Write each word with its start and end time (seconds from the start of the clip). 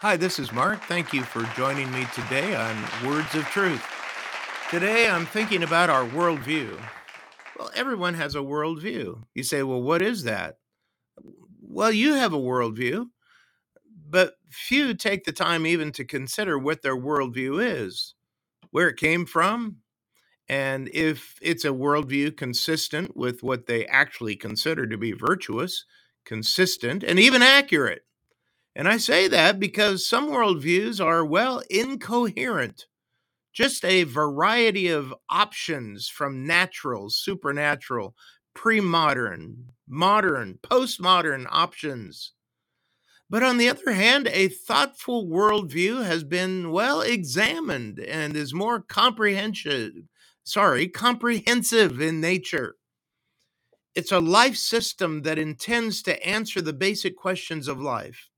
Hi, 0.00 0.16
this 0.16 0.38
is 0.38 0.50
Mark. 0.50 0.82
Thank 0.84 1.12
you 1.12 1.22
for 1.22 1.42
joining 1.54 1.92
me 1.92 2.06
today 2.14 2.54
on 2.54 2.74
Words 3.06 3.34
of 3.34 3.44
Truth. 3.48 3.84
Today 4.70 5.10
I'm 5.10 5.26
thinking 5.26 5.62
about 5.62 5.90
our 5.90 6.06
worldview. 6.06 6.80
Well, 7.58 7.70
everyone 7.74 8.14
has 8.14 8.34
a 8.34 8.38
worldview. 8.38 9.22
You 9.34 9.42
say, 9.42 9.62
well, 9.62 9.82
what 9.82 10.00
is 10.00 10.22
that? 10.22 10.56
Well, 11.60 11.92
you 11.92 12.14
have 12.14 12.32
a 12.32 12.38
worldview, 12.38 13.08
but 14.08 14.36
few 14.48 14.94
take 14.94 15.24
the 15.24 15.32
time 15.32 15.66
even 15.66 15.92
to 15.92 16.04
consider 16.06 16.58
what 16.58 16.80
their 16.80 16.96
worldview 16.96 17.62
is, 17.62 18.14
where 18.70 18.88
it 18.88 18.96
came 18.96 19.26
from, 19.26 19.76
and 20.48 20.88
if 20.94 21.34
it's 21.42 21.66
a 21.66 21.68
worldview 21.68 22.38
consistent 22.38 23.14
with 23.18 23.42
what 23.42 23.66
they 23.66 23.84
actually 23.84 24.36
consider 24.36 24.86
to 24.86 24.96
be 24.96 25.12
virtuous, 25.12 25.84
consistent, 26.24 27.04
and 27.04 27.18
even 27.18 27.42
accurate. 27.42 28.06
And 28.80 28.88
I 28.88 28.96
say 28.96 29.28
that 29.28 29.60
because 29.60 30.08
some 30.08 30.30
worldviews 30.30 31.04
are, 31.04 31.22
well, 31.22 31.62
incoherent. 31.68 32.86
Just 33.52 33.84
a 33.84 34.04
variety 34.04 34.88
of 34.88 35.12
options 35.28 36.08
from 36.08 36.46
natural, 36.46 37.10
supernatural, 37.10 38.16
pre 38.54 38.80
modern, 38.80 39.72
modern, 39.86 40.60
postmodern 40.62 41.46
options. 41.50 42.32
But 43.28 43.42
on 43.42 43.58
the 43.58 43.68
other 43.68 43.92
hand, 43.92 44.28
a 44.28 44.48
thoughtful 44.48 45.26
worldview 45.26 46.06
has 46.06 46.24
been 46.24 46.70
well 46.70 47.02
examined 47.02 48.00
and 48.00 48.34
is 48.34 48.54
more 48.54 48.80
comprehensive, 48.80 49.92
sorry, 50.42 50.88
comprehensive 50.88 52.00
in 52.00 52.22
nature. 52.22 52.76
It's 53.94 54.10
a 54.10 54.20
life 54.20 54.56
system 54.56 55.20
that 55.24 55.38
intends 55.38 56.00
to 56.04 56.26
answer 56.26 56.62
the 56.62 56.72
basic 56.72 57.14
questions 57.14 57.68
of 57.68 57.78
life. 57.78 58.29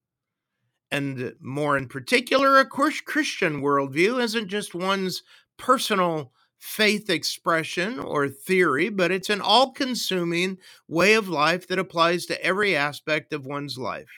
And 0.93 1.33
more 1.41 1.79
in 1.79 1.89
particular, 1.89 2.59
a 2.59 2.67
Christian 2.67 3.63
worldview 3.63 4.23
isn't 4.23 4.49
just 4.49 4.75
one's 4.75 5.23
personal 5.57 6.35
faith 6.59 7.09
expression 7.09 7.99
or 7.99 8.29
theory, 8.29 8.91
but 8.91 9.11
it's 9.11 9.31
an 9.31 9.41
all 9.41 9.73
consuming 9.73 10.59
way 10.87 11.15
of 11.15 11.31
life 11.31 11.67
that 11.69 11.79
applies 11.79 12.27
to 12.27 12.45
every 12.45 12.77
aspect 12.77 13.33
of 13.33 13.47
one's 13.47 13.79
life. 13.79 14.11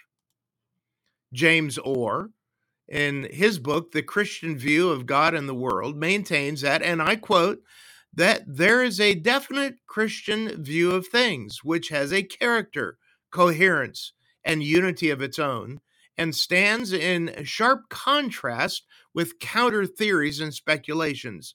James 1.33 1.79
Orr, 1.79 2.31
in 2.89 3.29
his 3.31 3.61
book, 3.61 3.93
The 3.93 4.03
Christian 4.03 4.59
View 4.59 4.91
of 4.91 5.07
God 5.07 5.33
and 5.33 5.49
the 5.49 5.55
World, 5.55 5.97
maintains 5.97 6.63
that, 6.63 6.83
and 6.83 7.01
I 7.01 7.15
quote, 7.15 7.63
that 8.13 8.43
there 8.49 8.83
is 8.83 8.99
a 8.99 9.15
definite 9.15 9.77
Christian 9.87 10.61
view 10.61 10.91
of 10.91 11.07
things 11.07 11.63
which 11.63 11.91
has 11.91 12.13
a 12.13 12.25
character, 12.25 12.99
coherence, 13.31 14.13
and 14.45 14.61
unity 14.61 15.11
of 15.11 15.23
its 15.23 15.39
own, 15.39 15.81
and 16.17 16.35
stands 16.35 16.93
in 16.93 17.45
sharp 17.45 17.89
contrast 17.89 18.85
with 19.13 19.39
counter 19.39 19.87
theories 19.87 20.41
and 20.41 20.55
speculations. 20.55 21.55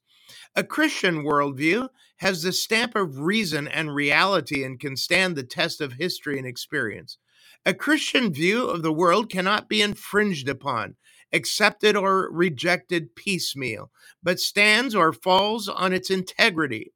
A 0.56 0.64
Christian 0.64 1.24
worldview 1.24 1.90
has 2.18 2.44
the 2.44 2.52
stamp 2.52 2.96
of 2.96 3.20
reason 3.20 3.68
and 3.68 3.96
reality 3.96 4.64
and 4.64 4.80
can 4.80 4.96
stand 4.96 5.36
the 5.36 5.44
test 5.44 5.82
of 5.82 5.94
history 5.94 6.38
and 6.38 6.46
experience. 6.46 7.18
A 7.66 7.74
Christian 7.74 8.32
view 8.34 8.68
of 8.68 8.84
the 8.84 8.94
world 8.94 9.30
cannot 9.30 9.70
be 9.70 9.82
infringed 9.82 10.48
upon, 10.48 10.96
accepted 11.34 11.96
or 11.96 12.30
rejected 12.32 13.16
piecemeal, 13.16 13.92
but 14.22 14.40
stands 14.40 14.96
or 14.96 15.14
falls 15.14 15.68
on 15.68 15.94
its 15.94 16.10
integrity. 16.10 16.94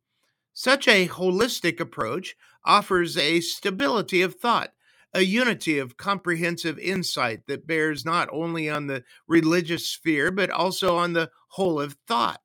Such 0.53 0.88
a 0.88 1.08
holistic 1.08 1.80
approach 1.80 2.36
offers 2.64 3.17
a 3.17 3.41
stability 3.41 4.22
of 4.22 4.36
thought, 4.36 4.73
a 5.14 5.22
unity 5.22 5.80
of 5.80 5.97
comprehensive 5.97 6.80
insight 6.80 7.45
that 7.47 7.67
bears 7.67 8.03
not 8.06 8.30
only 8.31 8.69
on 8.69 8.88
the 8.88 9.03
religious 9.28 9.88
sphere, 9.88 10.31
but 10.31 10.50
also 10.50 10.97
on 10.97 11.14
the 11.14 11.30
whole 11.50 11.80
of 11.80 11.95
thought. 12.08 12.42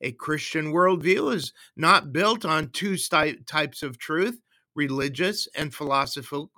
A 0.00 0.12
Christian 0.12 0.72
worldview 0.72 1.34
is 1.34 1.52
not 1.76 2.12
built 2.12 2.44
on 2.44 2.70
two 2.70 2.96
types 2.96 3.82
of 3.82 3.98
truth 3.98 4.40
religious 4.80 5.48
and 5.54 5.74
philosophical, 5.74 6.50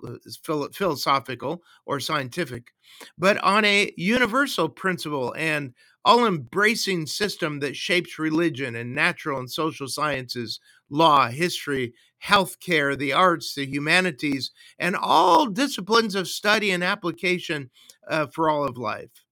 philosophical 0.73 1.61
or 1.85 1.99
scientific, 1.99 2.71
but 3.17 3.37
on 3.43 3.65
a 3.65 3.91
universal 3.97 4.69
principle 4.69 5.33
and 5.37 5.73
all 6.05 6.25
embracing 6.25 7.05
system 7.05 7.59
that 7.59 7.75
shapes 7.75 8.19
religion 8.19 8.75
and 8.75 8.93
natural 8.95 9.39
and 9.39 9.51
social 9.51 9.87
sciences, 9.87 10.59
law, 10.89 11.27
history, 11.27 11.93
healthcare, 12.23 12.97
the 12.97 13.13
arts, 13.13 13.55
the 13.55 13.65
humanities, 13.65 14.51
and 14.79 14.95
all 14.95 15.47
disciplines 15.47 16.15
of 16.15 16.27
study 16.27 16.71
and 16.71 16.83
application 16.83 17.69
uh, 18.09 18.27
for 18.27 18.49
all 18.49 18.65
of 18.65 18.77
life. 18.77 19.23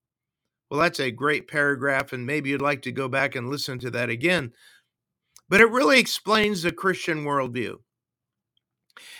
Well, 0.69 0.79
that's 0.79 0.99
a 0.99 1.11
great 1.11 1.47
paragraph, 1.47 2.13
and 2.13 2.25
maybe 2.25 2.49
you'd 2.49 2.61
like 2.61 2.81
to 2.83 2.91
go 2.91 3.07
back 3.09 3.35
and 3.35 3.49
listen 3.49 3.79
to 3.79 3.91
that 3.91 4.09
again. 4.09 4.51
But 5.49 5.59
it 5.59 5.69
really 5.69 5.99
explains 5.99 6.61
the 6.61 6.71
Christian 6.71 7.25
worldview. 7.25 7.75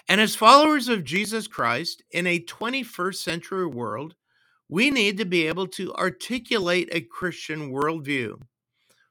And 0.08 0.20
as 0.22 0.36
followers 0.36 0.90
of 0.90 1.04
Jesus 1.04 1.48
Christ 1.48 2.04
in 2.12 2.28
a 2.28 2.40
21st 2.40 3.16
century 3.16 3.66
world, 3.66 4.16
we 4.70 4.90
need 4.90 5.18
to 5.18 5.26
be 5.26 5.48
able 5.48 5.68
to 5.68 5.94
articulate 5.96 6.90
a 6.92 7.02
Christian 7.02 7.72
worldview 7.72 8.42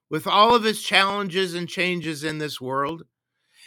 with 0.09 0.27
all 0.27 0.55
of 0.55 0.67
its 0.67 0.83
challenges 0.83 1.55
and 1.55 1.69
changes 1.69 2.25
in 2.25 2.39
this 2.39 2.61
world, 2.61 3.05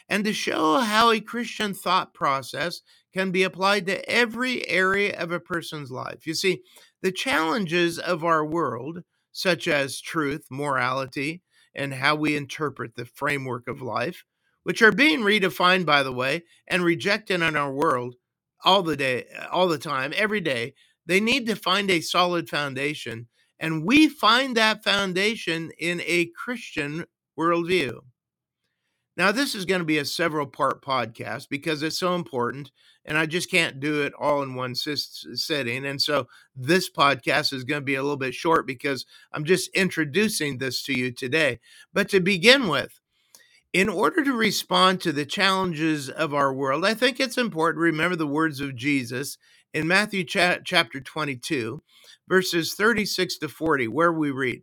and 0.10 0.26
to 0.26 0.34
show 0.34 0.80
how 0.80 1.12
a 1.12 1.22
Christian 1.22 1.74
thought 1.74 2.14
process 2.14 2.82
can 3.14 3.32
be 3.32 3.44
applied 3.44 3.86
to 3.86 4.10
every 4.10 4.68
area 4.68 5.18
of 5.18 5.32
a 5.32 5.40
person's 5.40 5.92
life. 5.92 6.28
You 6.28 6.34
see, 6.34 6.62
the 7.02 7.12
challenges 7.12 8.00
of 8.00 8.24
our 8.24 8.44
world, 8.44 9.04
such 9.32 9.68
as 9.68 10.02
truth, 10.02 10.48
morality, 10.50 11.42
and 11.76 11.94
how 11.94 12.16
we 12.16 12.36
interpret 12.36 12.96
the 12.96 13.06
framework 13.06 13.68
of 13.68 13.82
life, 13.82 14.26
which 14.64 14.82
are 14.82 14.92
being 14.92 15.22
redefined, 15.22 15.86
by 15.86 16.04
the 16.04 16.14
way, 16.14 16.44
and 16.68 16.84
rejected 16.84 17.42
in 17.42 17.56
our 17.56 17.72
world 17.72 18.16
all 18.64 18.82
the 18.82 18.98
day, 18.98 19.26
uh, 19.38 19.48
all 19.52 19.68
the 19.68 19.78
time, 19.78 20.14
every 20.16 20.42
day, 20.42 20.74
they 21.06 21.20
need 21.20 21.46
to 21.48 21.56
find 21.56 21.90
a 21.90 22.02
solid 22.02 22.50
foundation. 22.50 23.28
And 23.60 23.86
we 23.86 24.08
find 24.08 24.58
that 24.58 24.84
foundation 24.84 25.72
in 25.78 26.02
a 26.06 26.32
Christian 26.36 27.06
worldview. 27.38 28.00
Now, 29.16 29.32
this 29.32 29.54
is 29.54 29.66
going 29.66 29.80
to 29.80 29.86
be 29.86 30.00
a 30.00 30.06
several 30.06 30.48
part 30.48 30.84
podcast 30.84 31.48
because 31.50 31.84
it's 31.84 32.00
so 32.00 32.16
important, 32.16 32.72
and 33.06 33.16
I 33.16 33.28
just 33.28 33.52
can't 33.52 33.80
do 33.80 34.02
it 34.02 34.14
all 34.20 34.42
in 34.42 34.56
one 34.56 34.74
setting. 34.74 35.86
And 35.86 36.02
so, 36.02 36.28
this 36.56 36.90
podcast 36.90 37.54
is 37.54 37.64
going 37.64 37.82
to 37.82 37.86
be 37.86 37.94
a 37.94 38.02
little 38.02 38.18
bit 38.18 38.34
short 38.34 38.66
because 38.66 39.06
I'm 39.32 39.44
just 39.44 39.70
introducing 39.76 40.58
this 40.58 40.82
to 40.84 40.98
you 40.98 41.12
today. 41.12 41.60
But 41.94 42.10
to 42.10 42.22
begin 42.22 42.68
with, 42.68 43.00
in 43.74 43.90
order 43.90 44.24
to 44.24 44.34
respond 44.34 45.02
to 45.02 45.12
the 45.12 45.26
challenges 45.26 46.10
of 46.10 46.34
our 46.34 46.54
world, 46.54 46.86
I 46.86 46.94
think 46.94 47.20
it's 47.20 47.38
important 47.40 47.80
to 47.80 47.86
remember 47.86 48.16
the 48.16 48.28
words 48.28 48.62
of 48.62 48.76
Jesus 48.76 49.38
in 49.74 49.88
Matthew 49.88 50.24
cha- 50.24 50.60
chapter 50.64 51.02
22, 51.02 51.82
verses 52.30 52.76
36 52.76 53.40
to 53.40 53.50
40, 53.50 53.88
where 53.88 54.14
we 54.14 54.32
read 54.32 54.62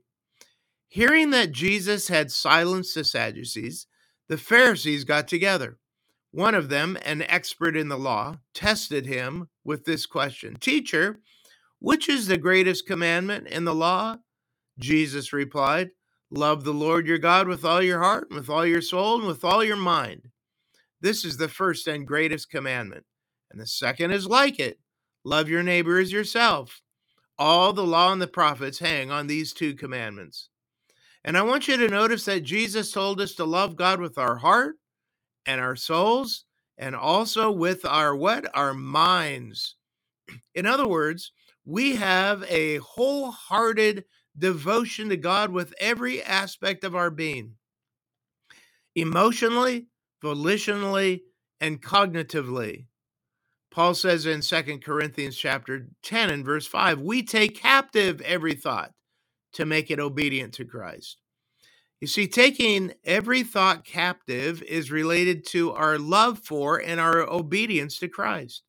Hearing 0.88 1.30
that 1.30 1.52
Jesus 1.52 2.08
had 2.08 2.30
silenced 2.32 2.94
the 2.94 3.04
Sadducees, 3.04 3.86
the 4.28 4.38
Pharisees 4.38 5.04
got 5.04 5.28
together. 5.28 5.78
One 6.32 6.54
of 6.54 6.68
them, 6.68 6.96
an 7.04 7.22
expert 7.22 7.76
in 7.76 7.88
the 7.88 7.98
law, 7.98 8.38
tested 8.54 9.06
him 9.06 9.48
with 9.64 9.84
this 9.84 10.06
question 10.06 10.56
Teacher, 10.60 11.20
which 11.80 12.08
is 12.08 12.28
the 12.28 12.38
greatest 12.38 12.86
commandment 12.86 13.48
in 13.48 13.64
the 13.64 13.74
law? 13.74 14.18
Jesus 14.78 15.32
replied, 15.32 15.90
Love 16.30 16.64
the 16.64 16.74
Lord 16.74 17.06
your 17.06 17.18
God 17.18 17.48
with 17.48 17.64
all 17.64 17.82
your 17.82 18.00
heart, 18.00 18.28
and 18.30 18.38
with 18.38 18.48
all 18.48 18.66
your 18.66 18.82
soul, 18.82 19.18
and 19.18 19.26
with 19.26 19.44
all 19.44 19.64
your 19.64 19.76
mind. 19.76 20.28
This 21.00 21.24
is 21.24 21.36
the 21.36 21.48
first 21.48 21.86
and 21.88 22.06
greatest 22.06 22.50
commandment. 22.50 23.04
And 23.50 23.60
the 23.60 23.66
second 23.66 24.12
is 24.12 24.26
like 24.26 24.60
it 24.60 24.78
Love 25.24 25.48
your 25.48 25.62
neighbor 25.62 25.98
as 25.98 26.12
yourself. 26.12 26.80
All 27.38 27.72
the 27.72 27.86
law 27.86 28.12
and 28.12 28.22
the 28.22 28.26
prophets 28.26 28.78
hang 28.78 29.10
on 29.10 29.26
these 29.26 29.52
two 29.52 29.74
commandments. 29.74 30.48
And 31.24 31.36
I 31.36 31.42
want 31.42 31.68
you 31.68 31.76
to 31.76 31.88
notice 31.88 32.24
that 32.24 32.40
Jesus 32.40 32.92
told 32.92 33.20
us 33.20 33.34
to 33.34 33.44
love 33.44 33.76
God 33.76 34.00
with 34.00 34.16
our 34.16 34.36
heart 34.36 34.76
and 35.44 35.60
our 35.60 35.76
souls 35.76 36.44
and 36.78 36.96
also 36.96 37.50
with 37.50 37.84
our 37.84 38.16
what? 38.16 38.46
Our 38.54 38.72
minds. 38.72 39.76
In 40.54 40.64
other 40.64 40.88
words, 40.88 41.32
we 41.66 41.96
have 41.96 42.42
a 42.48 42.78
wholehearted 42.78 44.04
devotion 44.38 45.08
to 45.08 45.16
God 45.16 45.50
with 45.50 45.74
every 45.78 46.22
aspect 46.22 46.84
of 46.84 46.94
our 46.94 47.10
being. 47.10 47.54
Emotionally, 48.94 49.86
volitionally, 50.22 51.20
and 51.60 51.82
cognitively. 51.82 52.86
Paul 53.70 53.94
says 53.94 54.26
in 54.26 54.42
Second 54.42 54.82
Corinthians 54.82 55.36
chapter 55.36 55.88
10 56.02 56.30
and 56.30 56.44
verse 56.44 56.66
5, 56.66 57.00
we 57.00 57.22
take 57.22 57.56
captive 57.56 58.20
every 58.22 58.54
thought 58.54 58.92
to 59.52 59.64
make 59.64 59.90
it 59.90 60.00
obedient 60.00 60.54
to 60.54 60.64
Christ. 60.64 61.18
You 62.00 62.06
see, 62.06 62.26
taking 62.26 62.94
every 63.04 63.42
thought 63.42 63.84
captive 63.84 64.62
is 64.62 64.90
related 64.90 65.46
to 65.48 65.72
our 65.72 65.98
love 65.98 66.38
for 66.38 66.78
and 66.78 66.98
our 66.98 67.20
obedience 67.20 67.98
to 67.98 68.08
Christ. 68.08 68.62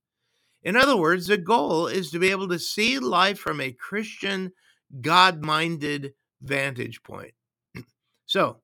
In 0.64 0.76
other 0.76 0.98
words, 0.98 1.28
the 1.28 1.38
goal 1.38 1.88
is 1.88 2.12
to 2.12 2.20
be 2.20 2.30
able 2.30 2.50
to 2.50 2.60
see 2.60 3.00
life 3.00 3.40
from 3.40 3.62
a 3.62 3.72
Christian, 3.72 4.52
God 5.00 5.42
minded 5.42 6.14
vantage 6.42 7.04
point. 7.04 7.34
so, 8.26 8.58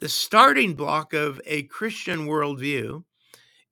the 0.00 0.08
starting 0.08 0.74
block 0.74 1.12
of 1.12 1.40
a 1.46 1.64
Christian 1.64 2.26
worldview 2.26 3.04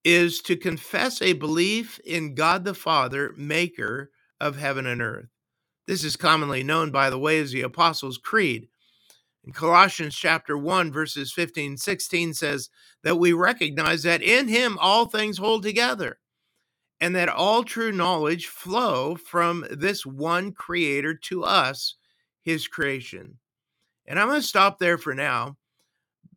is 0.05 0.41
to 0.43 0.57
confess 0.57 1.23
a 1.23 1.33
belief 1.33 1.99
in 2.01 2.35
God 2.35 2.65
the 2.65 2.75
Father, 2.75 3.33
maker 3.37 4.11
of 4.41 4.57
heaven 4.57 4.87
and 4.87 5.01
earth. 5.01 5.29
This 5.87 6.05
is 6.05 6.17
commonly 6.17 6.63
known, 6.63 6.91
by 6.91 7.11
the 7.11 7.19
way, 7.19 7.39
as 7.39 7.53
the 7.53 7.63
Apostles' 7.63 8.19
Creed. 8.19 8.69
In 9.45 9.53
Colossians 9.53 10.15
chapter 10.15 10.57
1, 10.57 10.93
verses 10.93 11.33
15 11.33 11.77
16 11.77 12.35
says 12.35 12.71
that 13.03 13.19
we 13.19 13.33
recognize 13.33 14.05
that 14.05 14.23
in 14.23 14.49
him 14.49 14.79
all 14.81 15.07
things 15.07 15.39
hold 15.39 15.65
together, 15.65 16.19
and 17.03 17.17
that 17.17 17.29
all 17.29 17.65
true 17.65 17.91
knowledge 17.91 18.47
flow 18.47 19.17
from 19.17 19.67
this 19.73 20.07
one 20.07 20.53
creator 20.53 21.13
to 21.13 21.43
us, 21.43 21.97
his 22.43 22.69
creation. 22.69 23.39
And 24.07 24.21
I'm 24.21 24.29
going 24.29 24.41
to 24.41 24.47
stop 24.47 24.79
there 24.79 24.97
for 24.97 25.13
now 25.13 25.57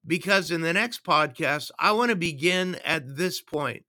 because 0.08 0.50
in 0.50 0.62
the 0.62 0.74
next 0.74 1.04
podcast, 1.04 1.70
I 1.78 1.92
want 1.92 2.10
to 2.10 2.16
begin 2.16 2.80
at 2.84 3.16
this 3.16 3.42
point 3.42 3.86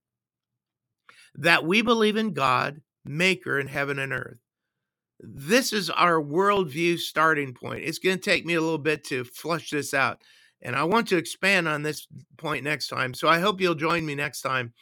that 1.33 1.65
we 1.65 1.81
believe 1.81 2.15
in 2.15 2.33
God, 2.33 2.81
maker 3.03 3.59
in 3.59 3.65
heaven 3.65 3.97
and 3.97 4.13
earth. 4.13 4.39
This 5.19 5.73
is 5.73 5.89
our 5.89 6.21
worldview 6.21 6.99
starting 6.99 7.55
point. 7.55 7.85
It's 7.85 7.97
going 7.97 8.19
to 8.19 8.23
take 8.23 8.45
me 8.45 8.53
a 8.53 8.61
little 8.61 8.77
bit 8.77 9.03
to 9.05 9.23
flush 9.23 9.71
this 9.71 9.95
out. 9.95 10.21
And 10.61 10.75
I 10.75 10.83
want 10.83 11.07
to 11.07 11.17
expand 11.17 11.67
on 11.67 11.81
this 11.81 12.07
point 12.37 12.63
next 12.63 12.87
time. 12.87 13.15
So 13.15 13.27
I 13.27 13.39
hope 13.39 13.61
you'll 13.61 13.73
join 13.73 14.05
me 14.05 14.13
next 14.13 14.41
time 14.41 14.73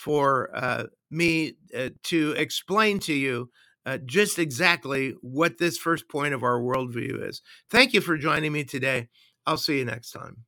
for 0.00 0.50
uh, 0.54 0.84
me 1.10 1.54
uh, 1.76 1.90
to 2.04 2.32
explain 2.32 2.98
to 3.00 3.12
you 3.12 3.50
uh, 3.84 3.98
just 4.06 4.38
exactly 4.38 5.14
what 5.20 5.58
this 5.58 5.76
first 5.76 6.08
point 6.08 6.32
of 6.32 6.42
our 6.42 6.58
worldview 6.58 7.28
is. 7.28 7.42
Thank 7.70 7.92
you 7.92 8.00
for 8.00 8.16
joining 8.16 8.52
me 8.52 8.64
today. 8.64 9.08
I'll 9.46 9.58
see 9.58 9.78
you 9.78 9.84
next 9.84 10.12
time. 10.12 10.44